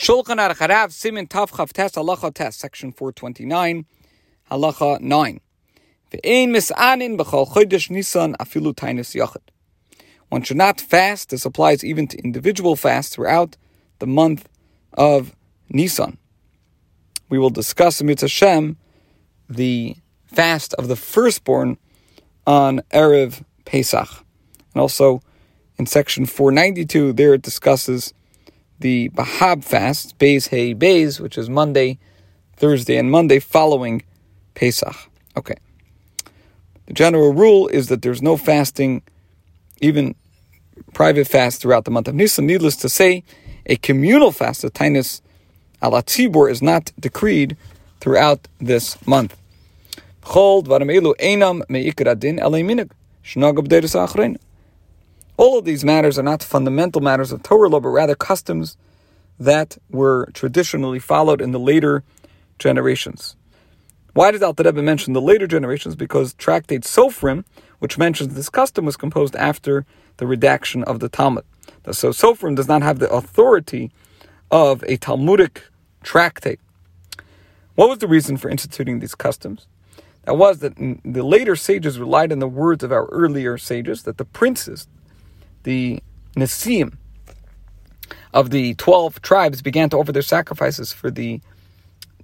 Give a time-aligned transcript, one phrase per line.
[0.00, 3.84] Shulchan Aruch Harav Siman Tav Chaf Tes Halacha Tes, section 429,
[4.50, 5.40] Halacha 9.
[6.10, 9.42] Ve'ein mis'anin b'chol chodesh Nisan afilu taanis yachid.
[10.30, 11.28] One should not fast.
[11.28, 13.58] This applies even to individual fasts throughout
[13.98, 14.48] the month
[14.94, 15.36] of
[15.68, 16.16] Nisan.
[17.28, 18.78] We will discuss in Hashem
[19.50, 21.76] the fast of the firstborn
[22.46, 24.24] on Erev Pesach.
[24.72, 25.20] And also
[25.78, 28.14] in section 492, there it discusses
[28.80, 31.98] the Bahab fast, Beis Hey Beis, which is Monday,
[32.56, 34.02] Thursday, and Monday following
[34.54, 34.96] Pesach.
[35.36, 35.54] Okay.
[36.86, 39.02] The general rule is that there's no fasting,
[39.80, 40.14] even
[40.92, 42.46] private fast throughout the month of Nisan.
[42.46, 43.22] Needless to say,
[43.66, 45.20] a communal fast, a Tainus
[45.82, 47.56] Alatzibor, is not decreed
[48.00, 49.36] throughout this month.
[55.40, 58.76] All of these matters are not fundamental matters of Torah law, but rather customs
[59.38, 62.04] that were traditionally followed in the later
[62.58, 63.36] generations.
[64.12, 65.96] Why does Alter Rebbe mention the later generations?
[65.96, 67.44] Because tractate Sofrim,
[67.78, 69.86] which mentions this custom, was composed after
[70.18, 71.46] the redaction of the Talmud.
[71.90, 73.90] So Sofrim does not have the authority
[74.50, 75.62] of a Talmudic
[76.02, 76.60] tractate.
[77.76, 79.68] What was the reason for instituting these customs?
[80.24, 84.18] That was that the later sages relied on the words of our earlier sages, that
[84.18, 84.86] the princes,
[85.62, 86.02] the
[86.36, 86.96] Nesiim
[88.32, 91.40] of the 12 tribes began to offer their sacrifices for the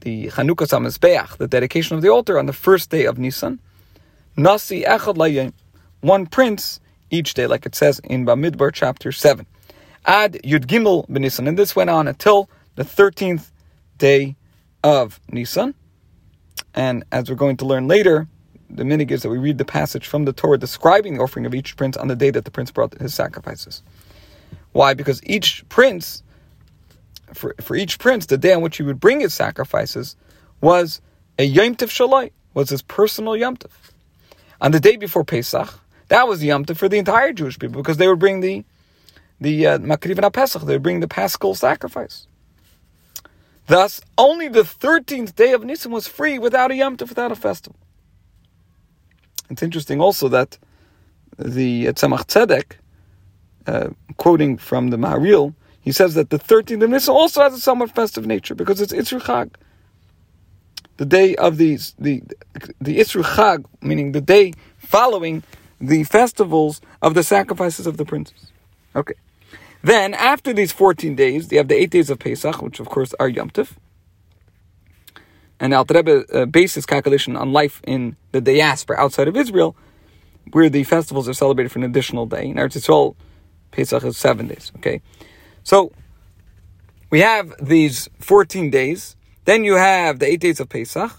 [0.00, 3.60] the Chanukas Hamizbeach, the dedication of the altar on the first day of Nisan.
[4.36, 5.52] Nasi Echad Layom,
[6.00, 9.46] one prince each day, like it says in Bamidbar chapter 7.
[10.04, 13.52] Ad Yud Gimel B'Nisan, and this went on until the 13th
[13.98, 14.34] day
[14.82, 15.74] of Nisan.
[16.74, 18.26] And as we're going to learn later,
[18.72, 21.54] the minhag is that we read the passage from the Torah describing the offering of
[21.54, 23.82] each prince on the day that the prince brought his sacrifices.
[24.72, 24.94] Why?
[24.94, 26.22] Because each prince
[27.34, 30.16] for, for each prince, the day on which he would bring his sacrifices
[30.60, 31.00] was
[31.38, 33.70] a Yom Tov Shalai, was his personal Yom Tov.
[34.60, 35.78] On the day before Pesach,
[36.08, 38.64] that was the Yom Tov for the entire Jewish people because they would bring the
[39.40, 42.28] the uh, Pesach, they would bring the Paschal sacrifice.
[43.66, 47.36] Thus, only the 13th day of Nisan was free without a Yom Tov, without a
[47.36, 47.76] festival.
[49.52, 50.58] It's interesting also that
[51.38, 52.72] the Tzemach Tzedek,
[53.66, 57.60] uh, quoting from the Maharil, he says that the 13th of Nisan also has a
[57.60, 59.50] somewhat festive nature because it's Isru Chag.
[60.96, 62.22] The day of the, the,
[62.80, 65.42] the Chag, meaning the day following
[65.80, 68.52] the festivals of the sacrifices of the princes.
[68.96, 69.14] Okay.
[69.82, 73.14] Then, after these 14 days, you have the eight days of Pesach, which of course
[73.20, 73.72] are Yom Tov.
[75.62, 79.76] And Al Rebbe uh, based his calculation on life in the diaspora outside of Israel,
[80.50, 82.48] where the festivals are celebrated for an additional day.
[82.48, 83.14] In Eretz Yisrael,
[83.70, 84.72] Pesach is seven days.
[84.78, 85.00] Okay,
[85.62, 85.92] so
[87.10, 89.14] we have these 14 days.
[89.44, 91.12] Then you have the eight days of Pesach.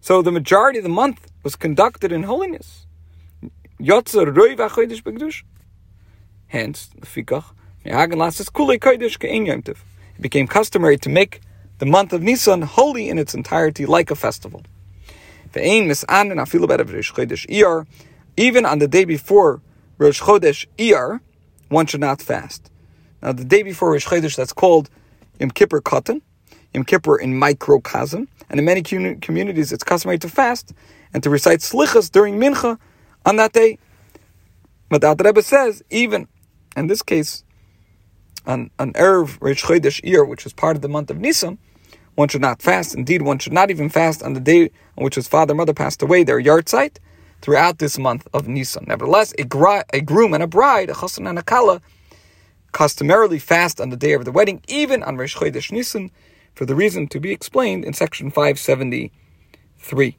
[0.00, 2.86] So the majority of the month was conducted in holiness.
[6.46, 7.44] Hence, the fikach,
[7.84, 7.92] it
[10.22, 11.42] became customary to make
[11.78, 14.62] the month of Nisan holy in its entirety, like a festival.
[18.36, 19.60] Even on the day before
[19.98, 21.20] Rosh Chodesh Iyar,
[21.68, 22.70] one should not fast.
[23.22, 24.90] Now, the day before Rosh Chodesh, that's called
[25.40, 26.20] Yom Kippur Katan,
[26.74, 30.72] Yom Kippur in microcosm, and in many communities, it's customary to fast
[31.12, 32.78] and to recite slichas during Mincha
[33.26, 33.78] on that day.
[34.88, 36.28] But the Rebbe says, even
[36.76, 37.44] in this case,
[38.46, 41.58] on, on Erev Rosh Chodesh Iyar, which is part of the month of Nisan,
[42.18, 42.96] one should not fast.
[42.96, 45.72] Indeed, one should not even fast on the day on which his father and mother
[45.72, 46.96] passed away, their yahrzeit,
[47.42, 48.86] throughout this month of Nisan.
[48.88, 51.80] Nevertheless, a, gra- a groom and a bride, a chassan and a kala,
[52.72, 56.10] customarily fast on the day of the wedding, even on Rosh Chodesh Nisan,
[56.56, 60.18] for the reason to be explained in section 573.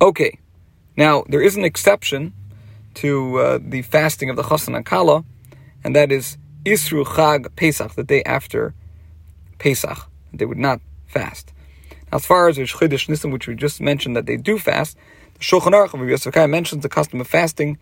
[0.00, 0.38] Okay,
[0.96, 2.32] now there is an exception
[2.94, 5.24] to uh, the fasting of the Chassan and Kala,
[5.82, 8.72] and that is Isru Chag Pesach, the day after
[9.58, 10.08] Pesach.
[10.32, 11.52] They would not fast.
[12.10, 14.96] Now, as far as the Chodesh Nisan, which we just mentioned that they do fast,
[15.34, 17.78] the Shulchan Aruch of Rabbi mentions the custom of fasting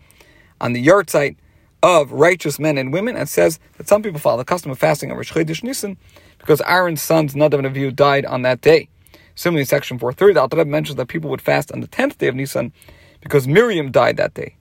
[0.59, 1.35] on the yahrzeit
[1.83, 5.11] of righteous men and women and says that some people follow the custom of fasting
[5.11, 5.97] on Rosh Chodesh Nisan
[6.39, 8.89] because Aaron's sons Nadav and Avihu died on that day.
[9.35, 12.27] Similarly, in section 430, the Alter mentions that people would fast on the 10th day
[12.27, 12.73] of Nisan
[13.21, 14.55] because Miriam died that day.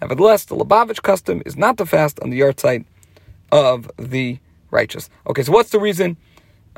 [0.00, 2.84] Nevertheless, the Lubavitch custom is not to fast on the yahrzeit
[3.50, 4.38] of the
[4.70, 5.08] righteous.
[5.26, 6.16] Okay, so what's the reason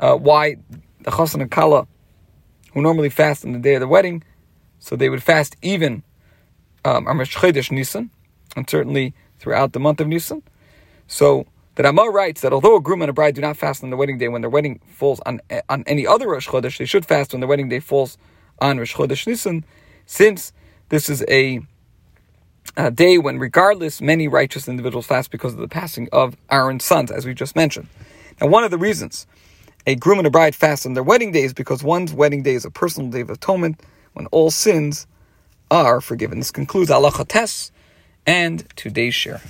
[0.01, 0.57] uh, why
[1.01, 1.87] the Chassan and Kala,
[2.73, 4.23] who normally fast on the day of the wedding,
[4.79, 6.03] so they would fast even
[6.83, 8.09] um, Chodesh Nisan,
[8.55, 10.43] and certainly throughout the month of Nisan.
[11.07, 11.45] So
[11.75, 13.97] the Rama writes that although a groom and a bride do not fast on the
[13.97, 15.39] wedding day when their wedding falls on
[15.69, 18.17] on any other Rosh Chodesh, they should fast when the wedding day falls
[18.59, 19.65] on Rosh Chodesh Nisan,
[20.05, 20.53] since
[20.89, 21.61] this is a,
[22.75, 27.11] a day when, regardless, many righteous individuals fast because of the passing of Aaron's sons,
[27.11, 27.87] as we just mentioned.
[28.39, 29.25] Now, one of the reasons
[29.85, 32.65] a groom and a bride fast on their wedding days because one's wedding day is
[32.65, 33.81] a personal day of atonement
[34.13, 35.07] when all sins
[35.69, 36.39] are forgiven.
[36.39, 37.71] This concludes Halacha Tes
[38.25, 39.41] and today's shiur.